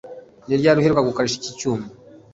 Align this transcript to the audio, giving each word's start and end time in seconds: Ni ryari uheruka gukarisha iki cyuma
Ni 0.47 0.59
ryari 0.59 0.77
uheruka 0.79 1.07
gukarisha 1.09 1.37
iki 1.39 1.51
cyuma 1.59 1.85